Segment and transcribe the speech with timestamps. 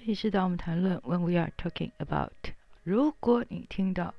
[0.00, 2.32] 这里是当我们谈论 When we are talking about，
[2.84, 4.14] 如果你听到，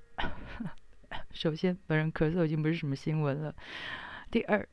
[1.32, 3.56] 首先本人咳嗽已经不是什么新闻了。
[4.30, 4.68] 第二，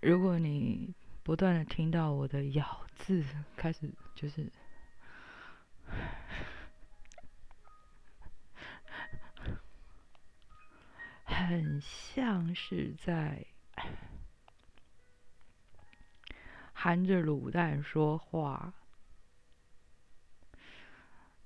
[0.00, 3.22] 如果你不断的听到我的咬字
[3.54, 4.50] 开始就是
[11.24, 13.44] 很像是在。
[16.84, 18.74] 含着卤蛋说话，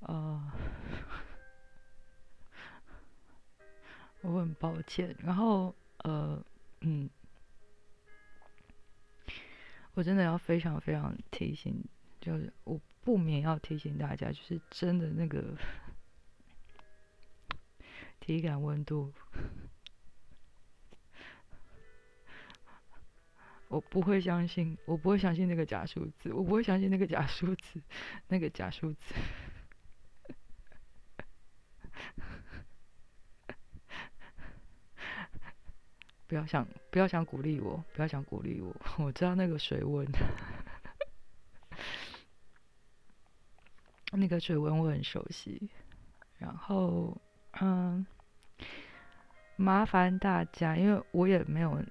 [0.00, 0.50] 呃，
[4.22, 5.14] 我很抱歉。
[5.20, 6.44] 然后，呃，
[6.80, 7.08] 嗯，
[9.94, 11.84] 我真的要非常非常提醒，
[12.20, 15.56] 就是我不免要提醒大家，就是真的那个
[18.18, 19.12] 体感温度。
[23.68, 27.80] 我不会相信，我不会相信那个假数字，我不会相信那个假数字，
[28.26, 29.14] 那个假数字。
[36.26, 38.74] 不要想，不要想鼓励我，不要想鼓励我。
[38.98, 40.06] 我知道那个水温，
[44.12, 45.70] 那个水温我很熟悉。
[46.38, 47.20] 然后，
[47.60, 48.06] 嗯，
[49.56, 51.82] 麻烦大家，因为我也没有。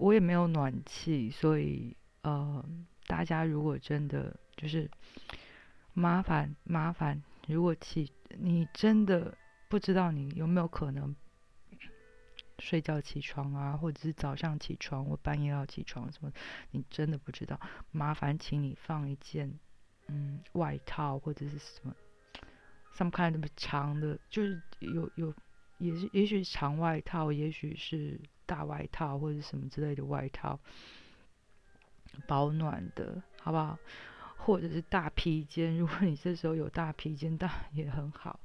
[0.00, 2.64] 我也没有暖气，所以呃，
[3.06, 4.90] 大家如果真的就是
[5.92, 9.36] 麻烦麻烦，如果起你真的
[9.68, 11.14] 不知道你有没有可能
[12.60, 16.32] 睡觉起床啊，或者是早上起床或半夜要起床什么，
[16.70, 19.52] 你真的不知道，麻烦请你放一件
[20.08, 21.94] 嗯外套或者是什么
[22.94, 25.34] ，some kind of 长的，就是有有
[25.76, 28.18] 也是也许长外套，也许是。
[28.50, 30.58] 大外套或者什么之类的外套，
[32.26, 33.78] 保暖的，好不好？
[34.36, 38.40] 或者是大披肩，如果你这时候有大披肩，当然也很好。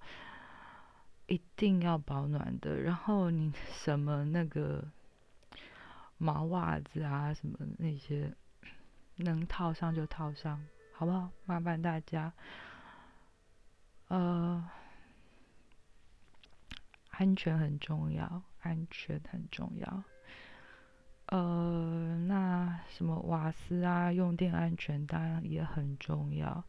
[1.25, 2.77] 一定要保暖的。
[2.81, 4.83] 然后你什么那个
[6.19, 8.31] 毛袜子啊，什么那些
[9.15, 10.63] 能套上就套上，
[10.93, 11.31] 好不好？
[11.45, 12.31] 麻烦大家。
[14.09, 14.69] 呃，
[17.09, 18.43] 安全很重要。
[18.65, 20.03] 安全很重要，
[21.27, 26.63] 呃，那什么瓦斯啊，用电安全当然也很重要。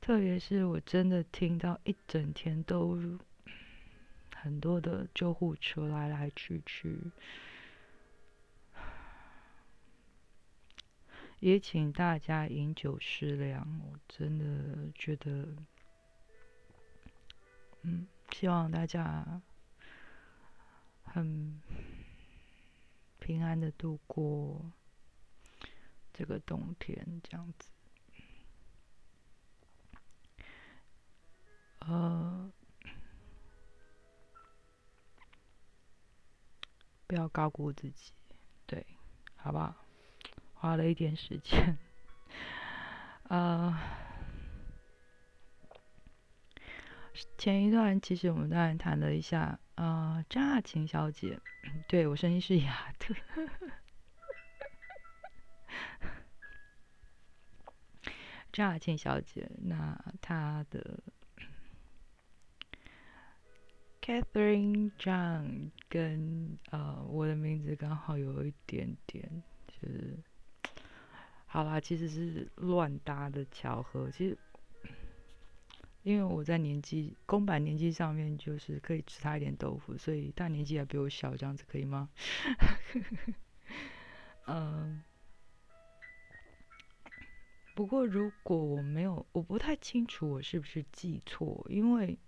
[0.00, 2.98] 特别是我真的听到一整天都
[4.34, 6.98] 很多的救护车来来去去，
[11.40, 13.68] 也请大家饮酒适量。
[13.84, 15.46] 我真的觉得，
[17.82, 19.42] 嗯，希望大家。
[21.14, 21.60] 很
[23.18, 24.72] 平安的度过
[26.10, 27.68] 这个冬天，这样子。
[31.80, 32.50] 呃，
[37.06, 38.14] 不要高估自己，
[38.64, 38.86] 对，
[39.36, 39.84] 好不好？
[40.54, 41.76] 花了一点时间，
[43.24, 43.78] 呃，
[47.36, 49.58] 前一段其实我们当然谈了一下。
[49.74, 51.40] 啊，张亚勤小姐，
[51.88, 53.16] 对我声音是哑的。
[58.52, 61.02] 张亚勤小姐，那她的
[64.02, 70.18] Catherine Zhang 跟呃我的名字刚好有一点点，就是
[71.46, 74.38] 好啦，其实是乱搭的巧合，其实。
[76.02, 82.08] 因为我在年纪公版年纪上面，就是可以吃他一点豆腐，所以大年纪还比我小，这样子可以吗？
[84.46, 85.02] 嗯。
[87.74, 92.18] 不过如果我没有，我不太清楚我是不是记错，因为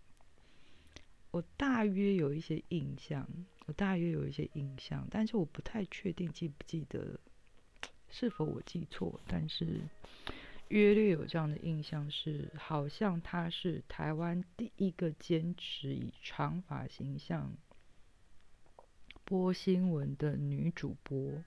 [1.33, 3.29] 我大约有一些印象，
[3.67, 7.19] 我大约有一些印象，但是我不太确定记不记得，
[8.09, 9.81] 是否我记错，但是。
[10.75, 17.57] 约略有这样的印象，是好像她是台湾第一个坚持以长发形象
[19.25, 21.45] 播新闻的女主播，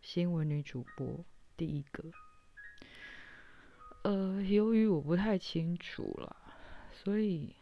[0.00, 1.22] 新闻女主播
[1.58, 2.10] 第一个。
[4.04, 6.34] 呃，由于我不太清楚了，
[6.90, 7.54] 所以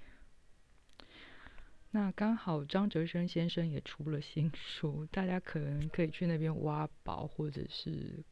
[1.90, 8.22] 那刚好张哲生先生也出了新书，大家可能可以去那边挖宝，或者是。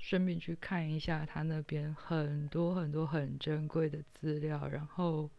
[0.00, 5.30] 顺便去看一下他那边很多很多很珍贵的资料，然后，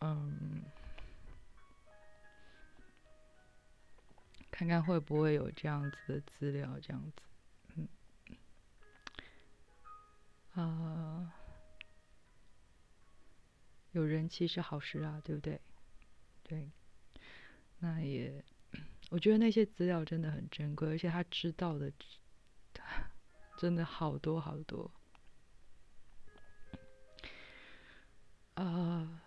[0.00, 0.62] 嗯，
[4.50, 7.22] 看看会不会有这样子的资料，这样子，
[7.76, 7.88] 嗯，
[10.54, 11.32] 啊，
[13.92, 15.60] 有人气是好事啊，对不对？
[16.42, 16.68] 对，
[17.78, 18.44] 那也，
[19.10, 21.90] 我觉得那些资料真的很珍贵，而且他知道的
[23.56, 24.90] 真的好多好多。
[28.54, 29.22] 啊，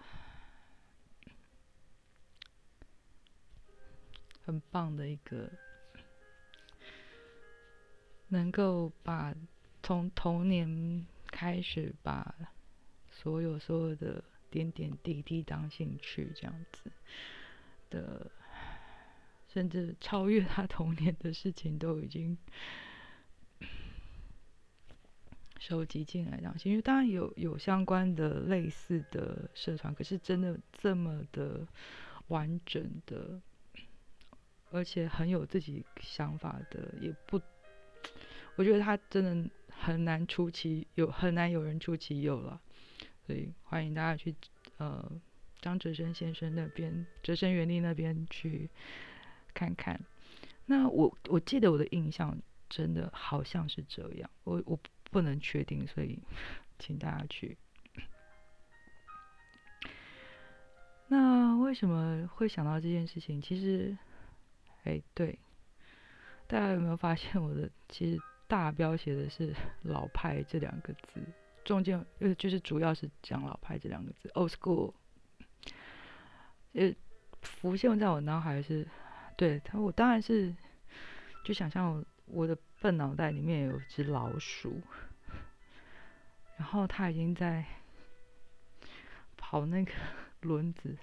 [4.44, 5.50] 很棒的一个，
[8.28, 9.34] 能够把
[9.82, 12.36] 从童年开始把
[13.10, 16.92] 所有所有的点点滴滴当兴趣这样子
[17.90, 18.30] 的，
[19.48, 22.38] 甚至超越他童年的事情都已经。
[25.68, 31.68] 收集进来，这样，因为当然有有相关的类似的社团，可是真的这么的
[32.28, 33.42] 完整的，
[34.70, 37.42] 而且很有自己想法的，也不，
[38.56, 42.62] 我觉得他真的很难出其有，很难有人出其右了，
[43.26, 44.36] 所以欢迎大家去
[44.78, 45.12] 呃
[45.62, 48.70] 张哲生先生那边，哲生园地那边去
[49.52, 50.00] 看看。
[50.68, 52.38] 那我我记得我的印象
[52.70, 54.80] 真的好像是这样，我我。
[55.12, 56.20] 不能确定，所以
[56.80, 57.58] 请大家去。
[61.08, 63.42] 那为什么会想到这件事情？
[63.42, 63.96] 其实，
[64.84, 65.38] 哎，对，
[66.48, 69.54] 大家有没有发现我的其实大标写的是
[69.84, 71.22] “老派”这两个字，
[71.64, 74.94] 中间呃就是主要是讲“老派”这两个字，old school。
[76.74, 76.94] 呃，
[77.42, 78.88] 浮现在我脑海是，
[79.38, 80.54] 对他，我当然是
[81.44, 84.80] 就想象我的笨脑袋里面有只老鼠。
[86.56, 87.66] 然后他已经在
[89.36, 89.92] 跑那个
[90.42, 90.96] 轮子，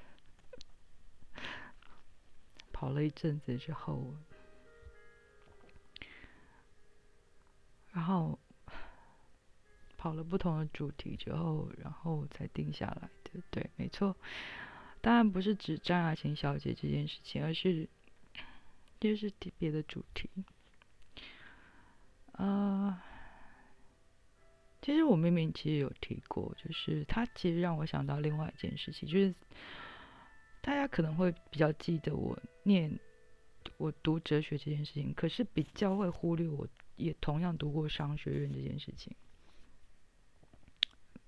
[2.73, 4.15] 跑了一阵子之后，
[7.91, 8.39] 然后
[9.97, 13.43] 跑了不同的主题之后，然后才定下来的。
[13.51, 14.17] 对，没错，
[15.01, 17.89] 当然不是指张雅琴小姐这件事情，而是
[19.01, 20.31] 就是别的主题，
[22.47, 23.05] 啊。
[24.81, 29.33] 其实我明明其实有提过，就是他其实让我想到另外一件事情，就是
[30.61, 32.99] 大家可能会比较记得我念
[33.77, 36.67] 我读哲学这件事情，可是比较会忽略我
[36.97, 39.15] 也同样读过商学院这件事情。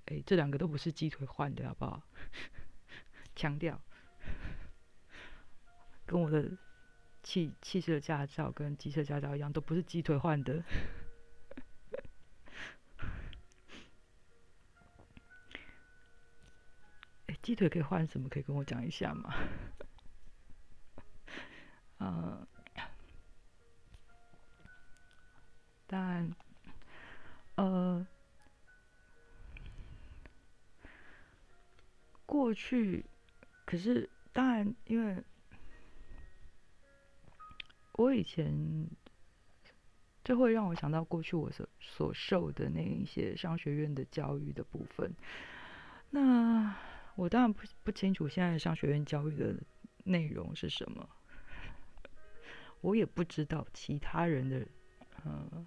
[0.06, 2.02] 哎，这两个都不是鸡腿换的，好不好？
[3.36, 3.80] 强调，
[6.04, 6.50] 跟我的
[7.22, 10.64] 汽汽车驾照跟机车驾照一样，都不是鸡腿换的。
[17.44, 18.26] 鸡腿可以换什么？
[18.30, 19.34] 可以跟我讲一下吗？
[21.98, 22.46] 嗯，
[25.86, 26.34] 但
[27.56, 28.06] 呃，
[32.24, 33.04] 过去
[33.66, 35.22] 可是当然，因为
[37.92, 38.88] 我以前
[40.24, 45.14] 就会让我想到过去我所所受的那一些商学院的教育的部分，
[46.08, 46.74] 那。
[47.16, 49.56] 我当然不不清楚现在商学院教育的
[50.04, 51.08] 内容是什么，
[52.80, 54.66] 我也不知道其他人的
[55.24, 55.66] 呃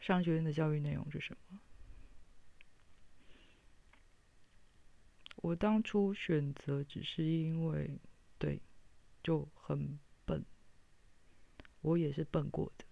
[0.00, 1.60] 商学院的教育内容是什么。
[5.36, 8.00] 我当初选择只是因为
[8.38, 8.60] 对
[9.22, 10.44] 就很笨，
[11.82, 12.84] 我也是笨过的。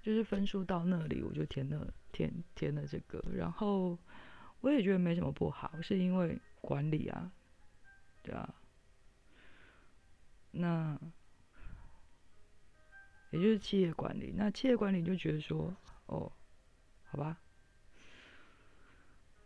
[0.00, 3.96] 就是分数到那里，我就填了填填了这个，然后
[4.60, 7.30] 我也觉得没什么不好，是因为管理啊，
[8.24, 8.52] 对啊，
[10.50, 10.98] 那
[13.30, 15.72] 也就是企业管理，那企业管理就觉得说，
[16.06, 16.32] 哦，
[17.04, 17.38] 好吧，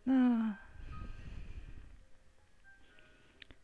[0.05, 0.57] 那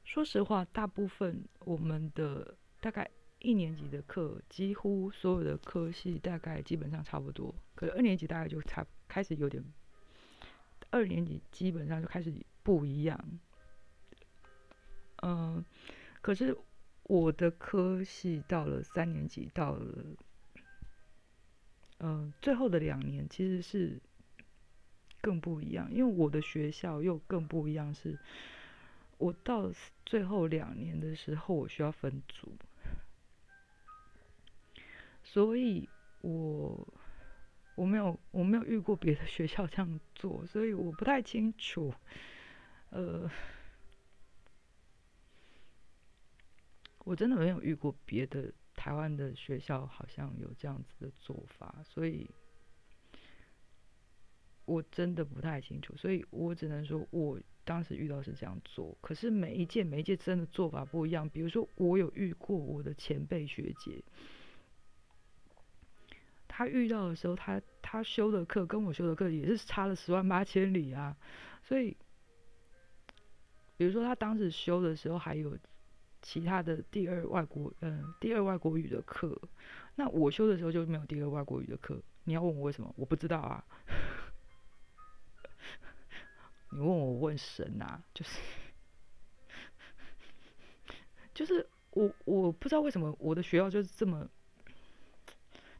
[0.04, 3.10] 说实话，大部分我们的大概。
[3.40, 9.64] 一年级的课几乎所有的科系大概基本上差不多，可是二年级大概就差开始有点，
[10.90, 13.18] 二年级基本上就开始不一样。
[15.22, 15.64] 嗯，
[16.20, 16.56] 可是
[17.04, 20.04] 我的科系到了三年级，到了
[21.98, 23.98] 嗯最后的两年其实是
[25.20, 28.16] 更不一样，因为我的学校又更不一样，是
[29.16, 29.72] 我到
[30.06, 32.52] 最后两年的时候，我需要分组。
[35.24, 35.88] 所以，
[36.22, 36.86] 我
[37.78, 41.94] 我没有我没有遇过别的学校这样做，所以我不太清楚。
[42.90, 43.30] 呃，
[47.04, 52.28] 我真的没有遇过别的台湾的学校好像有这样子的做法，所以
[54.64, 58.98] 我真的不太清楚，所以我只能说我当时遇到是这样做。
[59.00, 64.02] 可是每一届每一届真的做法不一样，比如说我有遇过我的前辈学姐，
[66.58, 71.16] 他遇到的时候，他他修的课跟我修的课也是差了十万八千里啊，
[71.62, 71.96] 所以。
[73.76, 75.56] 比如说，他当时修的时候还有
[76.20, 79.40] 其他的第二外国，嗯，第二外国语的课。
[79.94, 82.02] 那我修的时候就没有第二外国语的课。
[82.24, 82.92] 你要问我为什么？
[82.96, 83.64] 我不知道啊。
[86.72, 88.40] 你问我问神啊，就是，
[91.32, 94.28] 就是我我不知道为什么我的学校就是这么。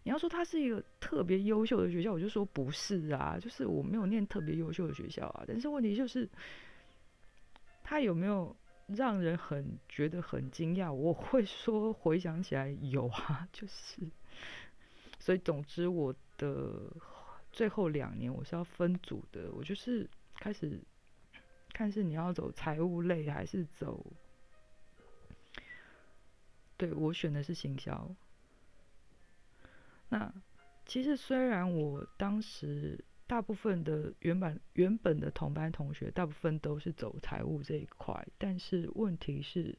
[0.09, 5.45] 你要说它是一个特别优秀的学校，我就说不是啊，就是我没有念特别优秀的学校啊。
[5.47, 6.27] 但是问题就是。
[7.83, 8.55] 他有没有
[8.87, 10.93] 让人很觉得很惊讶？
[10.93, 14.03] 我会说回想起来有啊，就是，
[15.19, 16.93] 所以总之我的
[17.51, 20.79] 最后两年我是要分组的，我就是开始
[21.73, 24.05] 看是你要走财务类还是走，
[26.77, 28.15] 对我选的是行销。
[30.09, 30.33] 那
[30.87, 33.05] 其实虽然我当时。
[33.29, 39.79] 大部分的原本原本的同班同学，大部分都是走财务这一块，但是问题是，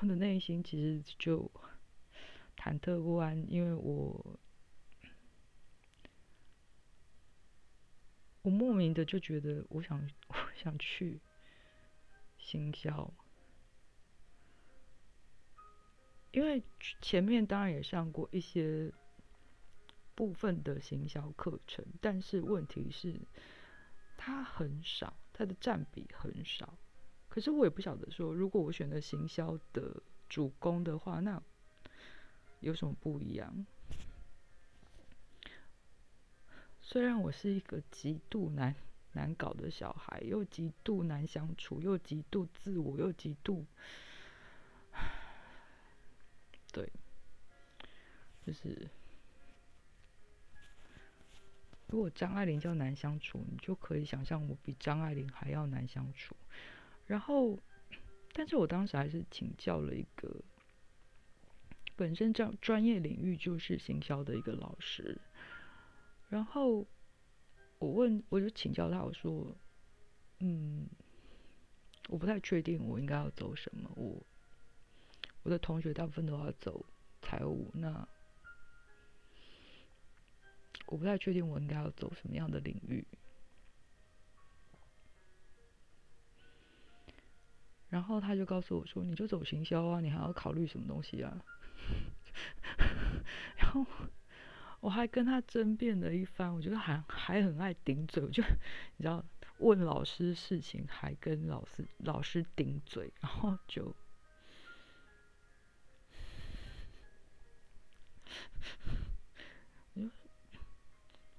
[0.00, 1.50] 我的内心其实就
[2.56, 4.40] 忐忑不安，因为我
[8.40, 11.20] 我莫名的就觉得我想 我想去
[12.38, 13.12] 行销，
[16.36, 16.62] 因为
[17.00, 18.92] 前面当然也上过一些。
[20.16, 23.20] 部分的行销课程，但是问题是，
[24.16, 26.78] 它很少，它的占比很少。
[27.28, 31.42] 可是我也不晓得说，如果我选择行销的主攻的话，那
[32.60, 33.66] 有什么不一样？
[36.80, 38.74] 虽然我是一个极度难
[39.12, 43.66] 难搞的小孩，又极度难相处，又极度自我，又极度，
[46.76, 46.92] 对，
[48.46, 48.86] 就是。
[51.88, 56.36] 如果张爱玲叫难相处，你就可以想象我比张爱玲还要难相处。
[57.06, 57.58] 然后，
[58.32, 60.42] 但是我当时还是请教了一个
[61.94, 65.16] 本身这样专业领域就是行销的一个老师。
[66.28, 66.84] 然后
[67.78, 69.56] 我问，我就请教他，我说
[70.40, 70.88] ：“嗯，
[72.08, 73.88] 我不太确定我应该要走什么。
[73.94, 74.20] 我
[75.46, 76.84] 我的同学大部分都要走
[77.22, 78.08] 财务，那。”
[80.86, 83.04] 我不太确定我应该要走什么样的领域，
[87.88, 91.44] 然后他就告诉我说：“你就走行销啊，你还要考虑什么东西啊？”
[93.58, 93.84] 然后
[94.80, 98.42] 我还跟他争辩了一番，我觉得还还很爱顶嘴，我就
[98.96, 99.24] 你知道，
[99.58, 103.94] 问老师事情还跟老师老师顶嘴，然后就。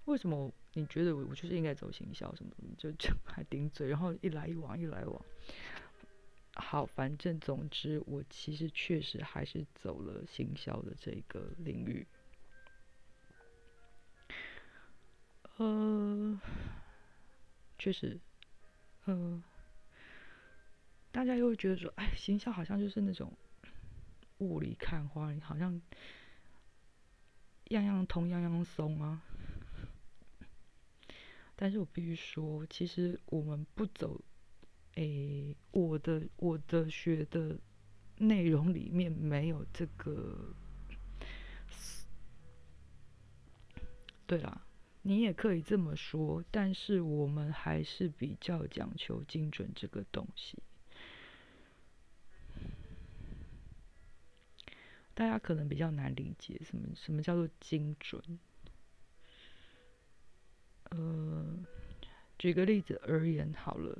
[0.08, 5.26] 为什么你觉得我就是应该走行销什么就就还 顶嘴，然后一来一往一来往。
[6.56, 12.08] 好，反正总之我其实确实还是走了行销的这个领域。
[15.58, 16.40] 呃，
[17.78, 18.18] 确实，
[19.06, 19.44] 呃，
[21.12, 23.32] 大家又会觉得说，哎，行销好像就是那种
[24.38, 25.82] 雾里看花，好像
[27.66, 29.22] 样样通样样松啊。
[31.60, 34.22] 但是我必须说，其实我们不走，
[34.94, 37.60] 诶，我的我的学的
[38.20, 40.54] 内容里面没有这个。
[44.28, 44.62] 对啦，
[45.02, 50.60] 你也可以这么说，但是我们还是比较讲求精准这个东西。
[55.16, 58.22] 大家可能比较难理解，什么什么叫做精准。
[60.91, 61.58] 呃，
[62.38, 63.98] 举个例子而言好了，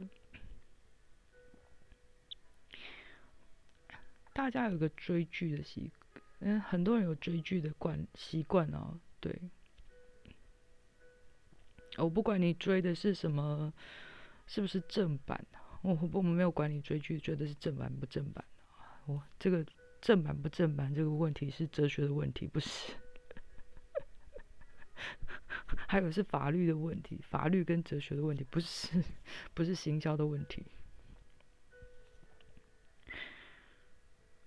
[4.34, 5.92] 大家有个追剧的习，
[6.40, 9.00] 嗯，很多人有追剧的惯习惯哦。
[9.20, 9.40] 对，
[11.98, 13.74] 我不管你追的是什么，
[14.46, 15.46] 是不是正版，
[15.82, 18.46] 我我们没有管你追剧追的是正版不正版
[19.08, 19.66] 我这个
[20.00, 22.94] 正版不正版这个问题是哲学的问题，不是。
[25.88, 29.02] 还有是法律的问题，法律跟哲学的问题，不是
[29.54, 30.66] 不是行销的问题。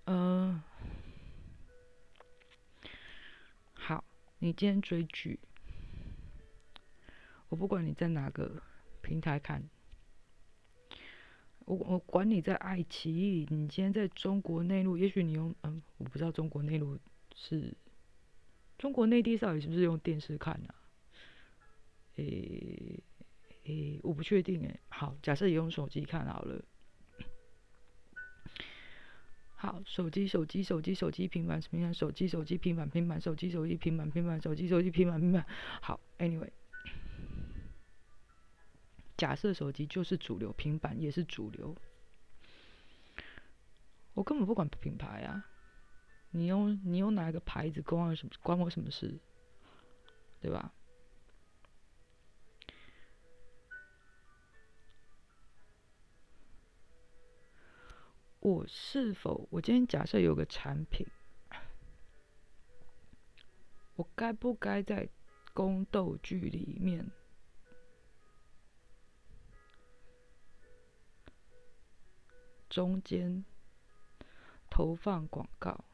[0.05, 0.61] 嗯。
[3.73, 4.03] 好，
[4.37, 5.39] 你今天追剧。
[7.49, 8.61] 我不管你在哪个
[9.01, 9.67] 平台看。
[11.65, 16.99] 我我管你在爱奇艺，你今天在中国内陆，也许你用嗯，我不知道中国内陆
[17.35, 17.73] 是
[18.77, 20.75] 中国内地，到底是不是用电视看的。
[22.15, 23.03] 诶
[23.63, 24.79] 诶，我不确定诶。
[24.89, 26.63] 好，假设也用手机看好了。
[29.55, 35.45] 好，手机，手机，手机，手机，平板，平板，手机，手机，平板，平板，手机，手机，平板，平板，手机，手机，平板，平板。
[35.81, 36.49] 好，Anyway，
[39.15, 41.75] 假设手机就是主流，平板也是主流，
[44.15, 45.45] 我根本不管品牌啊，
[46.31, 49.19] 你用你用哪个牌子，关我什么关我什么事，
[50.41, 50.73] 对吧？
[58.41, 61.05] 我是否我今天假设有个产品，
[63.95, 65.07] 我该不该在
[65.53, 67.11] 宫斗剧里面
[72.67, 73.45] 中间
[74.71, 75.85] 投放广告？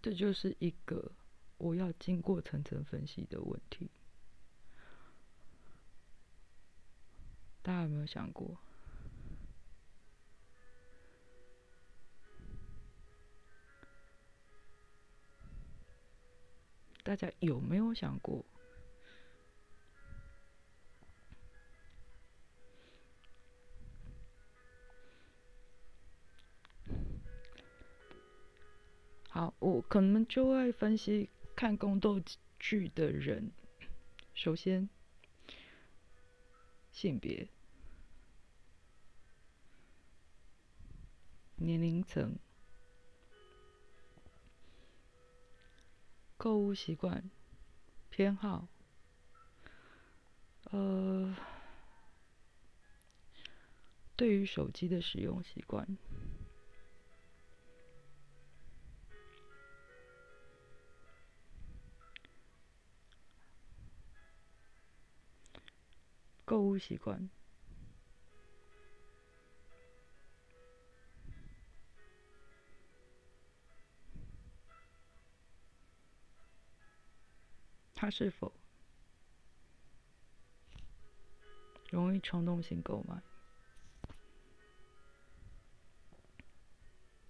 [0.00, 1.12] 这就是一个
[1.58, 3.90] 我要经过层层分析的问题。
[7.60, 8.56] 大家有没有想过？
[17.06, 18.44] 大家有没有想过？
[29.28, 32.20] 好，我可能就会分析看宫斗
[32.58, 33.52] 剧的人，
[34.34, 34.88] 首先
[36.90, 37.48] 性别、
[41.54, 42.36] 年龄层。
[46.46, 47.28] 购物习惯、
[48.08, 48.68] 偏好，
[50.70, 51.34] 呃，
[54.14, 55.98] 对于手机的使用习惯，
[66.44, 67.28] 购物习惯。
[77.98, 78.52] 他是否
[81.90, 83.20] 容易冲动性购买？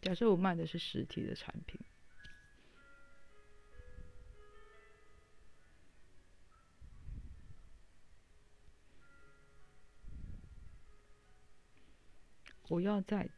[0.03, 1.81] 假设我卖的是实体的产品，
[12.69, 13.31] 我要在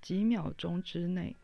[0.00, 1.36] 几秒钟之内。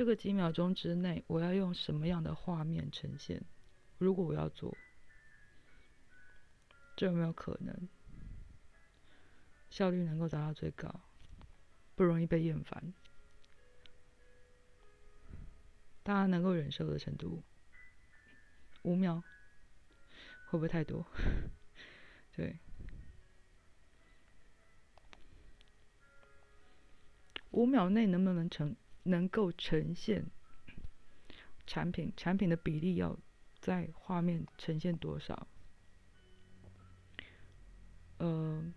[0.00, 3.42] 这个几秒钟之内，我要用什么样的画面呈现？
[3.98, 4.74] 如果我要做，
[6.96, 7.86] 这有没有可能？
[9.68, 11.02] 效率能够达到最高，
[11.96, 12.94] 不容易被厌烦，
[16.02, 17.42] 大家能够忍受的程度，
[18.80, 19.22] 五秒
[20.46, 21.06] 会不会太多？
[22.34, 22.58] 对，
[27.50, 28.74] 五秒内能不能成？
[29.04, 30.26] 能够呈现
[31.66, 33.18] 产品，产品的比例要
[33.58, 35.46] 在画面呈现多少？
[38.18, 38.72] 呃，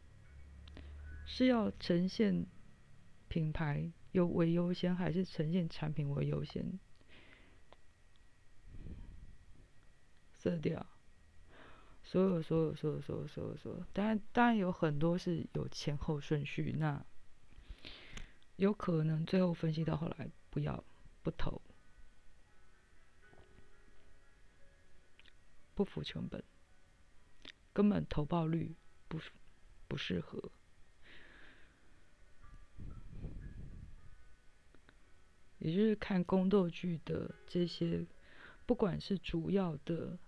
[1.25, 2.45] 是要呈现
[3.27, 6.79] 品牌优为优先，还是呈现产品为优先？
[10.37, 10.85] 色调，
[12.03, 17.05] 所有所有所有所有所有所有，当然当然有很多是有前后顺序，那。
[18.55, 20.83] 有可能最后分析到后来不要
[21.23, 21.61] 不投，
[25.73, 26.43] 不付成本，
[27.73, 28.75] 根本投报率
[29.07, 29.19] 不
[29.87, 30.51] 不适合，
[35.57, 38.05] 也就是看宫斗剧的这些，
[38.67, 40.19] 不管是主要的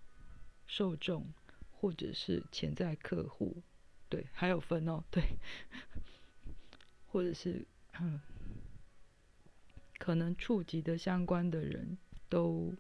[0.66, 1.32] 受众
[1.72, 3.62] 或者是潜在客户，
[4.10, 5.38] 对，还有分哦，对，
[7.06, 7.68] 或者是。
[8.02, 8.20] 嗯，
[9.98, 11.98] 可能触及的相关的人
[12.30, 12.74] 都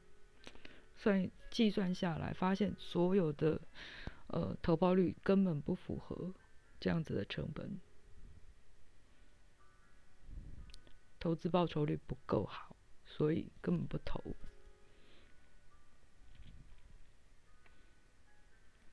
[0.95, 3.61] 算计算下来，发现所有的
[4.27, 6.33] 呃投报率根本不符合
[6.79, 7.79] 这样子的成本，
[11.19, 12.75] 投资报酬率不够好，
[13.05, 14.35] 所以根本不投。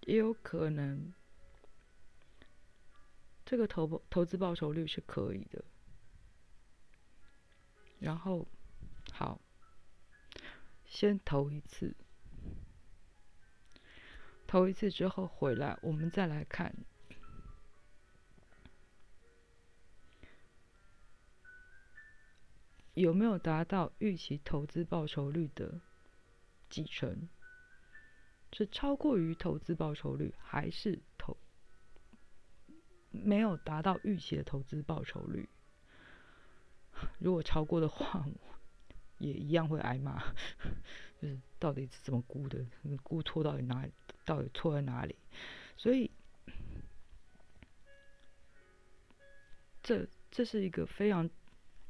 [0.06, 1.12] 也有可能。
[3.44, 5.62] 这个投投资报酬率是可以的。
[8.02, 8.48] 然后，
[9.12, 9.40] 好，
[10.84, 11.94] 先投一次，
[14.44, 16.74] 投一次之后回来，我们再来看
[22.94, 25.80] 有没有达到预期投资报酬率的
[26.68, 27.28] 几成，
[28.52, 31.36] 是超过于投资报酬率，还是投
[33.12, 35.48] 没有达到预期的投资报酬率？
[37.18, 38.26] 如果超过的话，
[39.18, 40.22] 也一样会挨骂。
[41.20, 42.64] 就是到底是怎么估的？
[43.02, 43.88] 估错到底哪？
[44.24, 45.14] 到底错在哪里？
[45.76, 46.10] 所以，
[49.82, 51.28] 这这是一个非常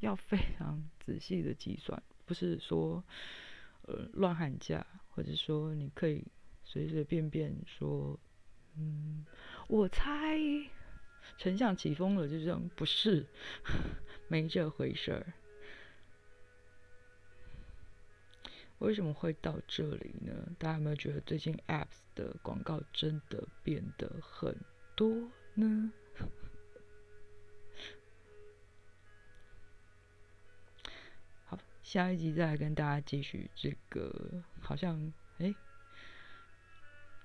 [0.01, 3.03] 要非常仔细的计算，不是说
[3.83, 6.25] 呃乱喊价，或者说你可以
[6.65, 8.19] 随随便便说，
[8.77, 9.25] 嗯，
[9.69, 10.39] 我猜。
[11.39, 13.27] 丞相起风了，就这样，不是，
[14.29, 15.33] 没这回事儿。
[18.79, 20.33] 为什么会到这里呢？
[20.59, 24.57] 大家有没有觉得最近 Apps 的广告真的变得很
[24.97, 25.93] 多呢？
[31.45, 35.55] 好，下一集再来跟大家继续这个，好像，哎。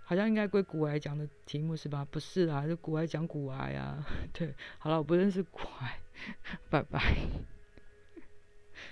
[0.10, 2.08] 好像应该归古癌讲的题目是吧？
[2.10, 4.08] 不是啊，是古癌讲古癌啊。
[4.32, 6.00] 对，好了，我不认识古癌，
[6.70, 7.02] 拜拜。